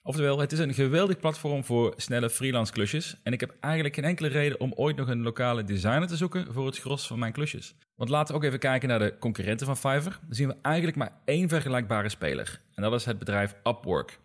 [0.07, 3.15] Oftewel, het is een geweldig platform voor snelle freelance klusjes.
[3.23, 6.53] En ik heb eigenlijk geen enkele reden om ooit nog een lokale designer te zoeken
[6.53, 7.75] voor het gros van mijn klusjes.
[7.95, 10.19] Want laten we ook even kijken naar de concurrenten van Fiverr.
[10.21, 12.61] Dan zien we eigenlijk maar één vergelijkbare speler.
[12.75, 14.19] En dat is het bedrijf Upwork.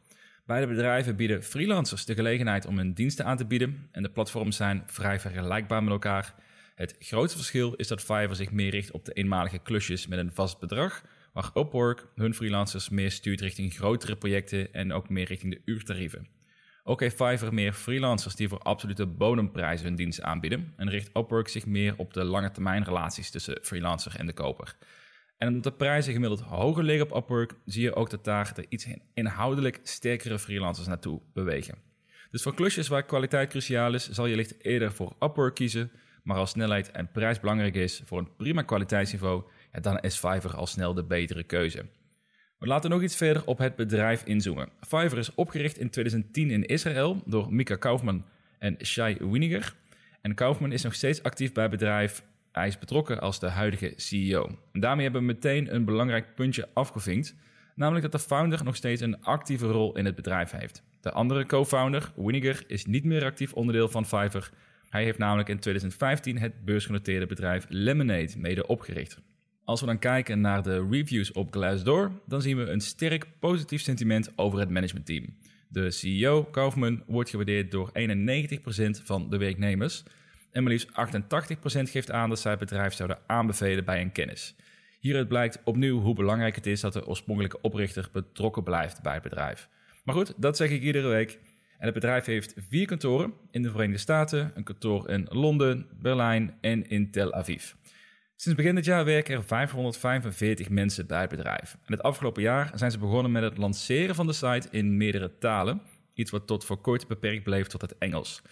[0.47, 3.89] Beide bedrijven bieden freelancers de gelegenheid om hun diensten aan te bieden.
[3.93, 6.35] En de platforms zijn vrij vergelijkbaar met elkaar.
[6.75, 10.33] Het grootste verschil is dat Fiverr zich meer richt op de eenmalige klusjes met een
[10.35, 15.53] vast bedrag waar Upwork hun freelancers meer stuurt richting grotere projecten en ook meer richting
[15.53, 16.27] de uurtarieven.
[16.85, 21.49] Ook heeft Fiverr meer freelancers die voor absolute bodemprijzen hun dienst aanbieden en richt Upwork
[21.49, 24.77] zich meer op de lange termijn relaties tussen freelancer en de koper.
[25.39, 28.67] En omdat de prijzen gemiddeld hoger liggen op Upwork, zie je ook dat daar de
[28.69, 31.79] iets inhoudelijk sterkere freelancers naartoe bewegen.
[32.31, 35.91] Dus voor klusjes waar kwaliteit cruciaal is, zal je licht eerder voor Upwork kiezen,
[36.23, 39.43] maar als snelheid en prijs belangrijk is voor een prima kwaliteitsniveau,
[39.81, 41.85] dan is Fiverr al snel de betere keuze.
[42.59, 44.69] We laten nog iets verder op het bedrijf inzoomen.
[44.81, 48.25] Fiverr is opgericht in 2010 in Israël door Mika Kaufman
[48.59, 49.75] en Shai Winiger.
[50.21, 52.25] En Kaufman is nog steeds actief bij het bedrijf.
[52.53, 54.59] Hij is betrokken als de huidige CEO.
[54.73, 57.35] En daarmee hebben we meteen een belangrijk puntje afgevinkt,
[57.75, 60.83] namelijk dat de founder nog steeds een actieve rol in het bedrijf heeft.
[61.01, 64.51] De andere co-founder, Winiger, is niet meer actief onderdeel van Fiverr.
[64.89, 69.19] Hij heeft namelijk in 2015 het beursgenoteerde bedrijf Lemonade mede opgericht.
[69.71, 73.81] Als we dan kijken naar de reviews op Glassdoor, dan zien we een sterk positief
[73.81, 75.37] sentiment over het managementteam.
[75.69, 77.93] De CEO, Kaufman, wordt gewaardeerd door 91%
[79.05, 80.03] van de werknemers.
[80.53, 84.55] En maar liefst 88% geeft aan dat zij het bedrijf zouden aanbevelen bij een kennis.
[85.01, 89.23] Hieruit blijkt opnieuw hoe belangrijk het is dat de oorspronkelijke oprichter betrokken blijft bij het
[89.23, 89.69] bedrijf.
[90.05, 91.39] Maar goed, dat zeg ik iedere week.
[91.79, 96.55] En het bedrijf heeft vier kantoren in de Verenigde Staten, een kantoor in Londen, Berlijn
[96.61, 97.73] en in Tel Aviv.
[98.41, 101.77] Sinds begin dit jaar werken er 545 mensen bij het bedrijf.
[101.85, 105.39] En het afgelopen jaar zijn ze begonnen met het lanceren van de site in meerdere
[105.39, 105.83] talen.
[106.15, 108.43] Iets wat tot voor kort beperkt bleef tot het Engels.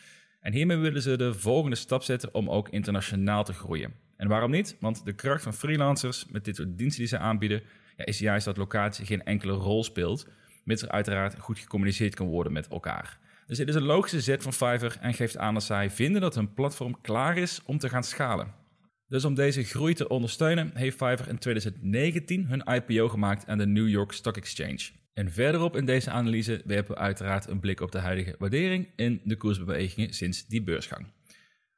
[0.40, 3.94] En hiermee willen ze de volgende stap zetten om ook internationaal te groeien.
[4.16, 4.76] En waarom niet?
[4.80, 7.62] Want de kracht van freelancers met dit soort diensten die ze aanbieden,
[7.96, 10.26] ja, is juist dat locatie geen enkele rol speelt,
[10.64, 13.18] mits er uiteraard goed gecommuniceerd kan worden met elkaar.
[13.46, 16.34] Dus dit is een logische zet van Fiverr en geeft aan dat zij vinden dat
[16.34, 18.66] hun platform klaar is om te gaan schalen.
[19.08, 23.66] Dus om deze groei te ondersteunen, heeft Fiverr in 2019 hun IPO gemaakt aan de
[23.66, 24.90] New York Stock Exchange.
[25.14, 29.20] En verderop in deze analyse werpen we uiteraard een blik op de huidige waardering en
[29.24, 31.06] de koersbewegingen sinds die beursgang.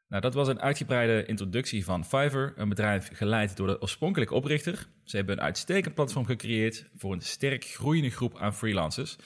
[0.09, 4.87] Nou, dat was een uitgebreide introductie van Fiverr, een bedrijf geleid door de oorspronkelijke oprichter.
[5.05, 9.16] Ze hebben een uitstekend platform gecreëerd voor een sterk groeiende groep aan freelancers.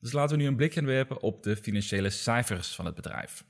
[0.00, 3.44] Dus laten we nu een blik gaan werpen op de financiële cijfers van het bedrijf.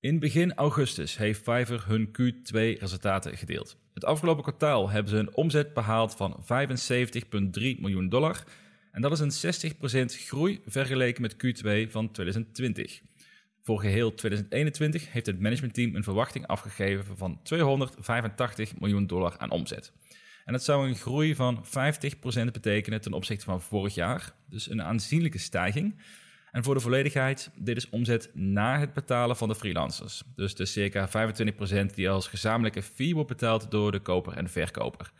[0.00, 3.76] In begin augustus heeft Fiverr hun Q2-resultaten gedeeld.
[3.94, 6.46] Het afgelopen kwartaal hebben ze een omzet behaald van 75,3
[7.78, 8.44] miljoen dollar.
[8.92, 13.00] En dat is een 60% groei vergeleken met Q2 van 2020.
[13.62, 19.92] Voor geheel 2021 heeft het managementteam een verwachting afgegeven van 285 miljoen dollar aan omzet.
[20.44, 21.68] En dat zou een groei van 50%
[22.52, 24.32] betekenen ten opzichte van vorig jaar.
[24.48, 25.94] Dus een aanzienlijke stijging.
[26.50, 30.22] En voor de volledigheid, dit is omzet na het betalen van de freelancers.
[30.36, 35.12] Dus de circa 25% die als gezamenlijke fee wordt betaald door de koper en verkoper.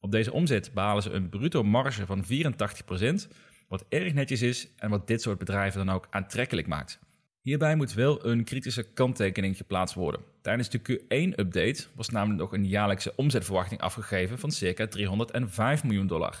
[0.00, 3.28] Op deze omzet behalen ze een bruto marge van 84%,
[3.68, 6.98] wat erg netjes is en wat dit soort bedrijven dan ook aantrekkelijk maakt.
[7.40, 10.20] Hierbij moet wel een kritische kanttekening geplaatst worden.
[10.42, 16.40] Tijdens de Q1-update was namelijk nog een jaarlijkse omzetverwachting afgegeven van circa 305 miljoen dollar.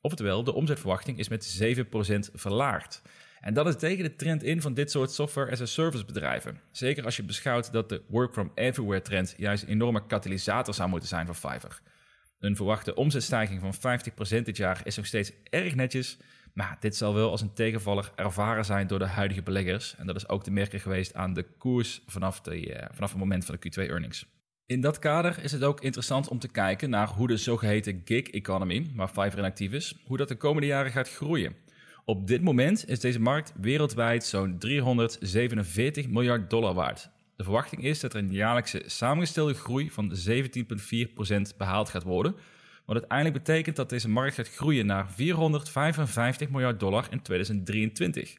[0.00, 3.02] Oftewel, de omzetverwachting is met 7% verlaagd.
[3.40, 6.60] En dat is tegen de trend in van dit soort software as a service bedrijven.
[6.70, 10.88] Zeker als je beschouwt dat de work from everywhere trend juist een enorme katalysator zou
[10.88, 11.80] moeten zijn voor Fiverr.
[12.38, 13.98] Een verwachte omzetstijging van
[14.40, 16.18] 50% dit jaar is nog steeds erg netjes,
[16.54, 19.94] maar dit zal wel als een tegenvaller ervaren zijn door de huidige beleggers.
[19.96, 23.18] En dat is ook te merken geweest aan de koers vanaf, de, uh, vanaf het
[23.18, 24.26] moment van de Q2-earnings.
[24.66, 28.26] In dat kader is het ook interessant om te kijken naar hoe de zogeheten gig
[28.26, 31.56] economy, waar Fiverr in actief is, hoe dat de komende jaren gaat groeien.
[32.04, 37.10] Op dit moment is deze markt wereldwijd zo'n 347 miljard dollar waard.
[37.36, 42.34] De verwachting is dat er een jaarlijkse samengestelde groei van 17,4% behaald gaat worden,
[42.84, 48.36] wat uiteindelijk betekent dat deze markt gaat groeien naar 455 miljard dollar in 2023.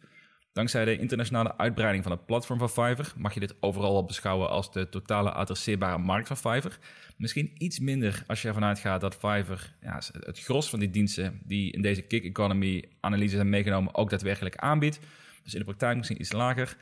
[0.53, 4.49] Dankzij de internationale uitbreiding van het platform van Fiverr mag je dit overal al beschouwen
[4.49, 6.79] als de totale adresseerbare markt van Fiverr.
[7.17, 11.41] Misschien iets minder als je ervan uitgaat dat Fiverr ja, het gros van die diensten
[11.43, 14.99] die in deze gig economy analyse zijn meegenomen ook daadwerkelijk aanbiedt.
[15.43, 16.77] Dus in de praktijk misschien iets lager.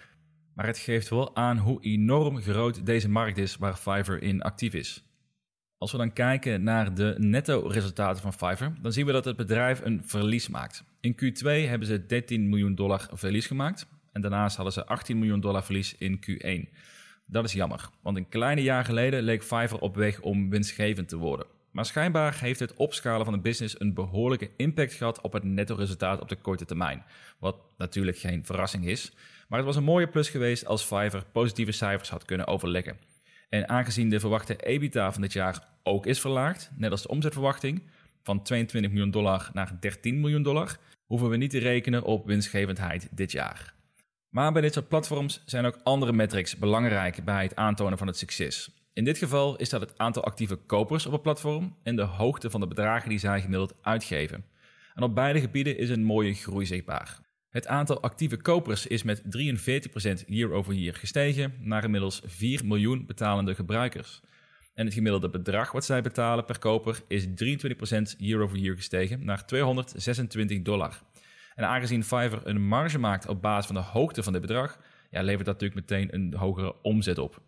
[0.53, 4.73] Maar het geeft wel aan hoe enorm groot deze markt is waar Fiverr in actief
[4.73, 5.03] is.
[5.77, 9.81] Als we dan kijken naar de netto-resultaten van Fiverr, dan zien we dat het bedrijf
[9.83, 10.83] een verlies maakt.
[11.01, 15.39] In Q2 hebben ze 13 miljoen dollar verlies gemaakt en daarnaast hadden ze 18 miljoen
[15.39, 16.77] dollar verlies in Q1.
[17.25, 21.17] Dat is jammer, want een kleine jaar geleden leek Fiverr op weg om winstgevend te
[21.17, 21.45] worden.
[21.71, 26.21] Maar schijnbaar heeft het opschalen van de business een behoorlijke impact gehad op het netto-resultaat
[26.21, 27.03] op de korte termijn.
[27.39, 29.13] Wat natuurlijk geen verrassing is,
[29.47, 32.97] maar het was een mooie plus geweest als Fiverr positieve cijfers had kunnen overleggen.
[33.49, 37.81] En aangezien de verwachte EBITDA van dit jaar ook is verlaagd, net als de omzetverwachting,
[38.23, 43.07] van 22 miljoen dollar naar 13 miljoen dollar, hoeven we niet te rekenen op winstgevendheid
[43.11, 43.73] dit jaar.
[44.29, 48.17] Maar bij dit soort platforms zijn ook andere metrics belangrijk bij het aantonen van het
[48.17, 48.69] succes.
[48.93, 52.49] In dit geval is dat het aantal actieve kopers op het platform en de hoogte
[52.49, 54.45] van de bedragen die zij gemiddeld uitgeven.
[54.95, 57.19] En op beide gebieden is een mooie groei zichtbaar.
[57.49, 63.05] Het aantal actieve kopers is met 43% year over year gestegen naar inmiddels 4 miljoen
[63.05, 64.21] betalende gebruikers.
[64.79, 67.31] En het gemiddelde bedrag wat zij betalen per koper is 23%
[68.17, 71.01] year over year gestegen naar 226 dollar.
[71.55, 75.21] En aangezien Fiverr een marge maakt op basis van de hoogte van dit bedrag, ja,
[75.21, 77.41] levert dat natuurlijk meteen een hogere omzet op.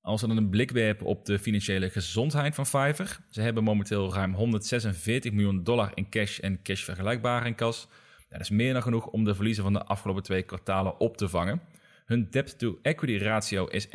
[0.00, 4.14] Als we dan een blik werpen op de financiële gezondheid van Fiverr, ze hebben momenteel
[4.14, 7.88] ruim 146 miljoen dollar in cash en cash vergelijkbaar in kas
[8.34, 11.28] dat is meer dan genoeg om de verliezen van de afgelopen twee kwartalen op te
[11.28, 11.60] vangen.
[12.04, 13.90] Hun debt-to-equity ratio is 1,1,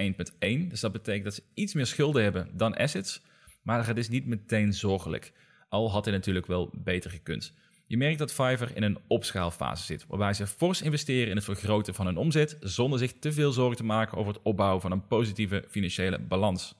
[0.68, 3.22] dus dat betekent dat ze iets meer schulden hebben dan assets,
[3.64, 5.34] maar het is niet meteen zorgelijk.
[5.70, 7.54] Al had hij natuurlijk wel beter gekund.
[7.86, 11.94] Je merkt dat Fiverr in een opschaalfase zit, waarbij ze fors investeren in het vergroten
[11.94, 15.08] van hun omzet, zonder zich te veel zorgen te maken over het opbouwen van een
[15.08, 16.76] positieve financiële balans.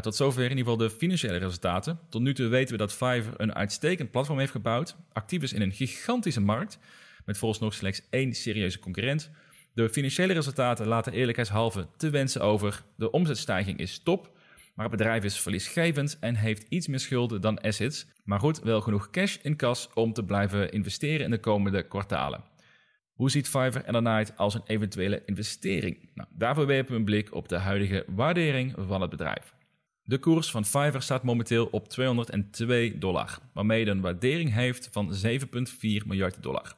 [0.00, 1.98] Tot zover in ieder geval de financiële resultaten.
[2.08, 5.62] Tot nu toe weten we dat Fiverr een uitstekend platform heeft gebouwd, actief is in
[5.62, 6.78] een gigantische markt,
[7.24, 9.30] met volgens nog slechts één serieuze concurrent.
[9.74, 12.82] De financiële resultaten laten eerlijkheidshalve te wensen over.
[12.96, 14.30] De omzetstijging is top,
[14.74, 18.06] maar het bedrijf is verliesgevend en heeft iets meer schulden dan assets.
[18.24, 22.44] Maar goed, wel genoeg cash in kas om te blijven investeren in de komende kwartalen.
[23.12, 26.10] Hoe ziet Fiverr er dan uit als een eventuele investering?
[26.14, 29.54] Nou, daarvoor werpen we een blik op de huidige waardering van het bedrijf.
[30.02, 35.14] De koers van Fiverr staat momenteel op 202 dollar, waarmee het een waardering heeft van
[35.26, 36.74] 7,4 miljard dollar.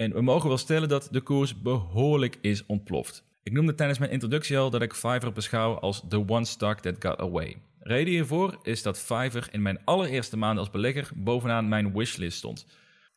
[0.00, 3.24] En we mogen wel stellen dat de koers behoorlijk is ontploft.
[3.42, 6.94] Ik noemde tijdens mijn introductie al dat ik Fiverr beschouw als the one stock that
[6.98, 7.56] got away.
[7.78, 12.66] Reden hiervoor is dat Fiverr in mijn allereerste maand als belegger bovenaan mijn wishlist stond.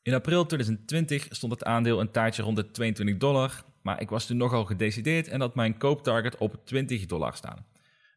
[0.02, 4.26] In april 2020 stond het aandeel een tijdje rond de 22 dollar, maar ik was
[4.26, 7.66] toen nogal gedecideerd en had mijn kooptarget op 20 dollar staan.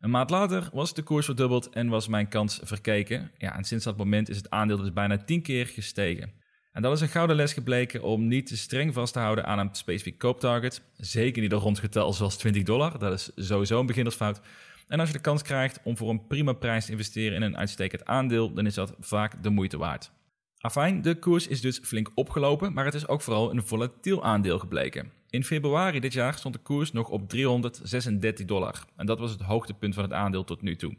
[0.00, 3.30] Een maand later was de koers verdubbeld en was mijn kans verkeken.
[3.38, 6.44] Ja, en sinds dat moment is het aandeel dus bijna 10 keer gestegen.
[6.76, 9.58] En dat is een gouden les gebleken om niet te streng vast te houden aan
[9.58, 10.82] een specifiek kooptarget.
[10.96, 14.40] Zeker niet een rondgetal zoals 20 dollar, dat is sowieso een beginnersfout.
[14.88, 17.56] En als je de kans krijgt om voor een prima prijs te investeren in een
[17.56, 20.10] uitstekend aandeel, dan is dat vaak de moeite waard.
[20.58, 24.58] Afijn, de koers is dus flink opgelopen, maar het is ook vooral een volatiel aandeel
[24.58, 25.12] gebleken.
[25.30, 28.84] In februari dit jaar stond de koers nog op 336 dollar.
[28.96, 30.96] En dat was het hoogtepunt van het aandeel tot nu toe.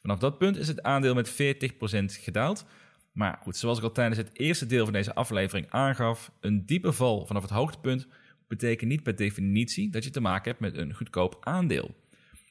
[0.00, 1.34] Vanaf dat punt is het aandeel met 40%
[2.04, 2.66] gedaald.
[3.16, 6.92] Maar goed, zoals ik al tijdens het eerste deel van deze aflevering aangaf, een diepe
[6.92, 8.06] val vanaf het hoogtepunt
[8.48, 11.94] betekent niet per definitie dat je te maken hebt met een goedkoop aandeel.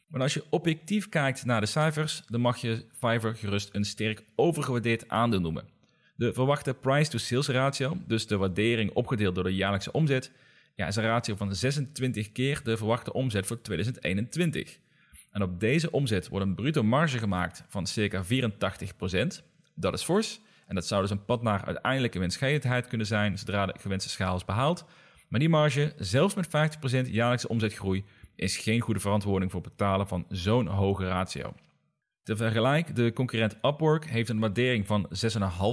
[0.07, 4.23] Maar als je objectief kijkt naar de cijfers, dan mag je Fiverr gerust een sterk
[4.35, 5.67] overgewaardeerd aandeel noemen.
[6.15, 10.31] De verwachte price-to-sales ratio, dus de waardering opgedeeld door de jaarlijkse omzet,
[10.75, 14.77] ja, is een ratio van 26 keer de verwachte omzet voor 2021.
[15.31, 18.27] En op deze omzet wordt een bruto marge gemaakt van circa 84%.
[19.75, 20.43] Dat is fors.
[20.65, 24.35] En dat zou dus een pad naar uiteindelijke winstgevendheid kunnen zijn zodra de gewenste schaal
[24.35, 24.85] is behaald.
[25.27, 30.07] Maar die marge, zelfs met 50% jaarlijkse omzetgroei, is geen goede verantwoording voor het betalen
[30.07, 31.53] van zo'n hoge ratio.
[32.23, 35.09] Te vergelijk, de concurrent Upwork heeft een waardering van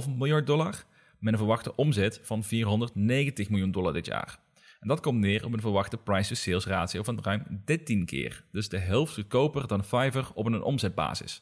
[0.05, 0.83] 6,5 miljard dollar
[1.19, 4.39] met een verwachte omzet van 490 miljoen dollar dit jaar.
[4.79, 8.43] En dat komt neer op een verwachte price-to-sales ratio van ruim 13 keer.
[8.51, 11.41] Dus de helft goedkoper dan Fiverr op een omzetbasis.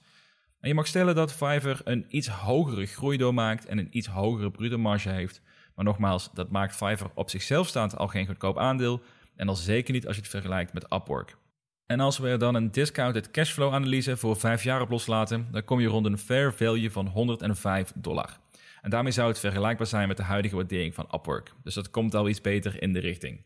[0.62, 4.52] En je mag stellen dat Fiverr een iets hogere groei doormaakt en een iets hogere
[4.52, 5.42] bruto marge heeft.
[5.76, 9.02] Maar nogmaals, dat maakt Fiverr op zichzelf staand al geen goedkoop aandeel.
[9.36, 11.38] En al zeker niet als je het vergelijkt met Upwork.
[11.86, 15.64] En als we er dan een discounted cashflow analyse voor 5 jaar op loslaten, dan
[15.64, 18.38] kom je rond een fair value van 105 dollar.
[18.82, 21.54] En daarmee zou het vergelijkbaar zijn met de huidige waardering van Upwork.
[21.64, 23.42] Dus dat komt al iets beter in de richting.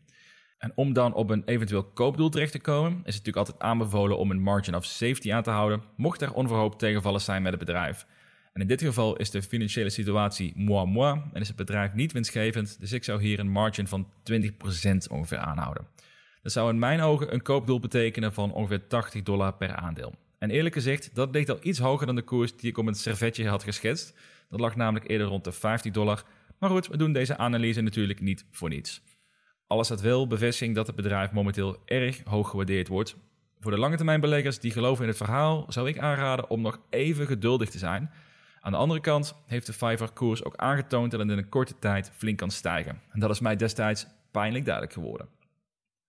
[0.58, 4.18] En om dan op een eventueel koopdoel terecht te komen, is het natuurlijk altijd aanbevolen
[4.18, 7.60] om een margin of safety aan te houden, mocht er onverhoopt tegenvallen zijn met het
[7.60, 8.06] bedrijf.
[8.52, 12.12] En in dit geval is de financiële situatie moi moi en is het bedrijf niet
[12.12, 14.42] winstgevend, dus ik zou hier een margin van 20%
[15.10, 15.86] ongeveer aanhouden.
[16.42, 20.14] Dat zou in mijn ogen een koopdoel betekenen van ongeveer 80 dollar per aandeel.
[20.38, 22.94] En eerlijk gezegd, dat ligt al iets hoger dan de koers die ik op een
[22.94, 24.14] servetje had geschetst.
[24.48, 26.24] Dat lag namelijk eerder rond de 50 dollar.
[26.58, 29.02] Maar goed, we doen deze analyse natuurlijk niet voor niets.
[29.66, 33.16] Alles had wel bevestiging dat het bedrijf momenteel erg hoog gewaardeerd wordt.
[33.60, 34.20] Voor de lange termijn
[34.60, 38.10] die geloven in het verhaal, zou ik aanraden om nog even geduldig te zijn.
[38.60, 42.12] Aan de andere kant heeft de Fiverr-koers ook aangetoond dat het in een korte tijd
[42.16, 43.00] flink kan stijgen.
[43.10, 45.28] En dat is mij destijds pijnlijk duidelijk geworden.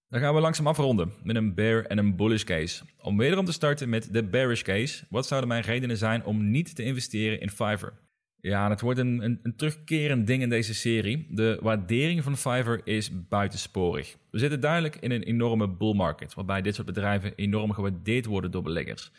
[0.10, 2.84] Dan gaan we langzaam afronden met een bear en een bullish case.
[3.02, 6.76] Om wederom te starten met de bearish case, wat zouden mijn redenen zijn om niet
[6.76, 7.94] te investeren in Fiverr?
[8.42, 11.28] Ja, het wordt een, een, een, terugkerend ding in deze serie.
[11.30, 14.16] De waardering van Fiverr is buitensporig.
[14.32, 18.52] We zitten duidelijk in een enorme bull market, waarbij dit soort bedrijven enorm gewaardeerd worden
[18.52, 19.12] door beleggers.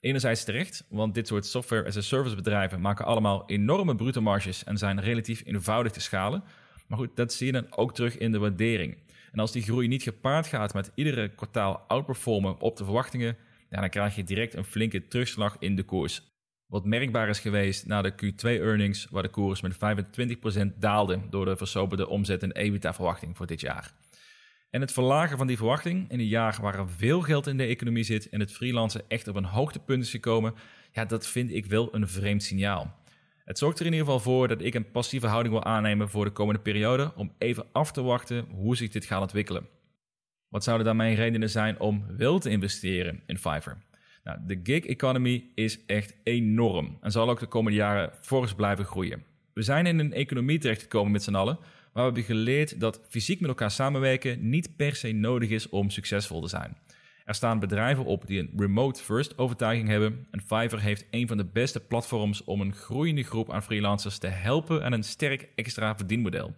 [0.00, 4.64] Enerzijds terecht, want dit soort software as a service bedrijven maken allemaal enorme bruto marges
[4.64, 6.42] en zijn relatief eenvoudig te schalen.
[6.88, 8.96] Maar goed, dat zie je dan ook terug in de waardering.
[9.32, 13.36] En als die groei niet gepaard gaat met iedere kwartaal outperformen op de verwachtingen,
[13.70, 16.35] ja, dan krijg je direct een flinke terugslag in de koers.
[16.66, 21.56] Wat merkbaar is geweest na de Q2-earnings, waar de koers met 25% daalde door de
[21.56, 23.92] versoberde omzet- en EBITDA-verwachting voor dit jaar.
[24.70, 27.64] En het verlagen van die verwachting in een jaar waar er veel geld in de
[27.64, 30.54] economie zit en het freelancen echt op een hoogtepunt is gekomen,
[30.92, 32.94] ja, dat vind ik wel een vreemd signaal.
[33.44, 36.24] Het zorgt er in ieder geval voor dat ik een passieve houding wil aannemen voor
[36.24, 39.68] de komende periode om even af te wachten hoe zich dit gaat ontwikkelen.
[40.48, 43.76] Wat zouden dan mijn redenen zijn om wel te investeren in Fiverr?
[44.26, 48.84] Nou, de gig economy is echt enorm en zal ook de komende jaren fors blijven
[48.84, 49.24] groeien.
[49.52, 53.40] We zijn in een economie terechtgekomen met z'n allen, waar we hebben geleerd dat fysiek
[53.40, 56.76] met elkaar samenwerken niet per se nodig is om succesvol te zijn.
[57.24, 61.44] Er staan bedrijven op die een remote-first overtuiging hebben en Fiverr heeft een van de
[61.44, 66.54] beste platforms om een groeiende groep aan freelancers te helpen en een sterk extra verdienmodel.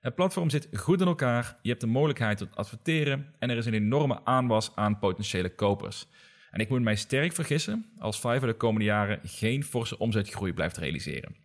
[0.00, 3.66] Het platform zit goed in elkaar, je hebt de mogelijkheid tot adverteren en er is
[3.66, 6.06] een enorme aanwas aan potentiële kopers.
[6.54, 10.76] En ik moet mij sterk vergissen als Fiverr de komende jaren geen forse omzetgroei blijft
[10.76, 11.36] realiseren.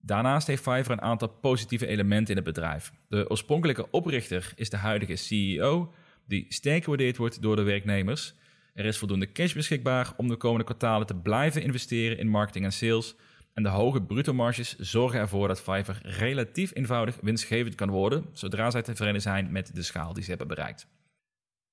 [0.00, 2.92] Daarnaast heeft Fiverr een aantal positieve elementen in het bedrijf.
[3.08, 5.92] De oorspronkelijke oprichter is de huidige CEO,
[6.26, 8.34] die sterk gewaardeerd wordt door de werknemers.
[8.74, 12.72] Er is voldoende cash beschikbaar om de komende kwartalen te blijven investeren in marketing en
[12.72, 13.14] sales.
[13.54, 18.70] En de hoge bruto marges zorgen ervoor dat Fiverr relatief eenvoudig winstgevend kan worden zodra
[18.70, 20.86] zij tevreden zijn met de schaal die ze hebben bereikt.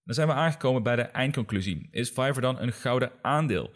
[0.06, 1.88] Dan zijn we aangekomen bij de eindconclusie.
[1.91, 3.72] Is Fiverr dan een gouden aandeel?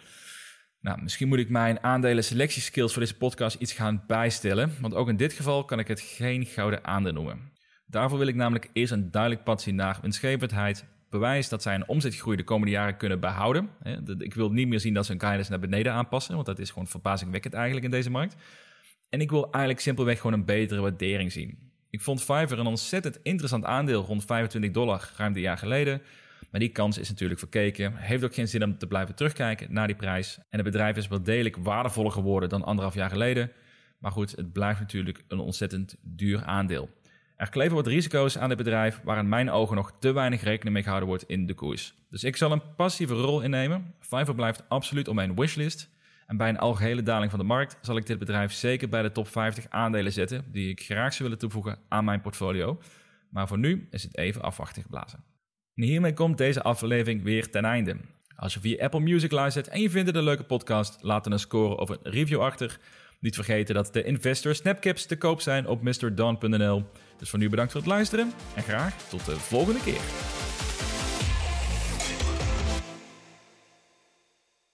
[0.82, 5.10] Nou, misschien moet ik mijn aandelen selectieskills voor deze podcast iets gaan bijstellen, want ook
[5.10, 7.52] in dit geval kan ik het geen gouden aandeel noemen.
[7.86, 11.88] Daarvoor wil ik namelijk eerst een duidelijk pad zien naar winstgevendheid, bewijs dat zij een
[11.88, 13.70] omzetgroei de komende jaren kunnen behouden.
[14.18, 16.70] Ik wil niet meer zien dat ze hun guidance naar beneden aanpassen, want dat is
[16.70, 18.36] gewoon verbazingwekkend eigenlijk in deze markt.
[19.10, 21.69] En ik wil eigenlijk simpelweg gewoon een betere waardering zien.
[21.90, 26.02] Ik vond Fiverr een ontzettend interessant aandeel rond 25 dollar ruim een jaar geleden.
[26.52, 27.96] Maar die kans is natuurlijk verkeken.
[27.96, 30.38] Heeft ook geen zin om te blijven terugkijken naar die prijs.
[30.38, 33.52] En het bedrijf is wel degelijk waardevoller geworden dan anderhalf jaar geleden.
[34.00, 36.90] Maar goed, het blijft natuurlijk een ontzettend duur aandeel.
[37.36, 40.74] Er kleven wat risico's aan dit bedrijf waar in mijn ogen nog te weinig rekening
[40.74, 41.94] mee gehouden wordt in de koers.
[42.10, 43.94] Dus ik zal een passieve rol innemen.
[44.00, 45.90] Fiverr blijft absoluut op mijn wishlist.
[46.30, 49.12] En bij een algehele daling van de markt zal ik dit bedrijf zeker bij de
[49.12, 52.80] top 50 aandelen zetten die ik graag zou willen toevoegen aan mijn portfolio.
[53.30, 55.24] Maar voor nu is het even afwachtig geblazen.
[55.76, 57.96] En hiermee komt deze aflevering weer ten einde.
[58.36, 61.34] Als je via Apple Music luistert en je vindt het een leuke podcast, laat dan
[61.34, 62.80] een score of een review achter.
[63.20, 66.84] Niet vergeten dat de Investor Snapcaps te koop zijn op mrdon.nl.
[67.18, 70.02] Dus voor nu bedankt voor het luisteren en graag tot de volgende keer.